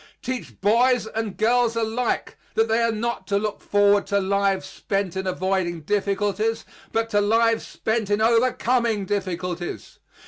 [0.23, 5.15] Teach boys and girls alike that they are not to look forward to lives spent
[5.15, 9.99] in avoiding difficulties, but to lives spent in overcoming difficulties.